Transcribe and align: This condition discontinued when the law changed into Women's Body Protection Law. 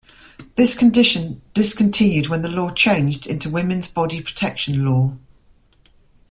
This 0.55 0.73
condition 0.73 1.43
discontinued 1.53 2.25
when 2.27 2.41
the 2.41 2.49
law 2.49 2.71
changed 2.71 3.27
into 3.27 3.51
Women's 3.51 3.87
Body 3.87 4.19
Protection 4.19 4.83
Law. 4.83 5.15